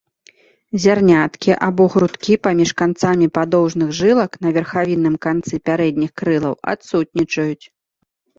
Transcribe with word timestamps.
Зярняткі 0.83 1.51
або 1.67 1.83
грудкі 1.95 2.37
паміж 2.47 2.71
канцамі 2.83 3.27
падоўжных 3.35 3.93
жылак 3.99 4.31
на 4.47 4.55
верхавінным 4.57 5.15
канцы 5.27 5.53
пярэдніх 5.71 6.11
крылаў 6.25 6.59
адсутнічаюць. 6.75 7.63